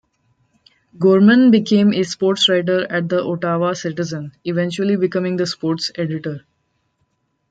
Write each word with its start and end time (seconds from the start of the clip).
Gorman 0.97 1.51
became 1.51 1.93
a 1.93 2.01
sports 2.01 2.49
writer 2.49 2.91
at 2.91 3.07
the 3.07 3.23
"Ottawa 3.23 3.73
Citizen", 3.73 4.31
eventually 4.43 4.95
becoming 4.95 5.35
the 5.37 5.45
sports 5.45 5.91
editor. 5.93 6.43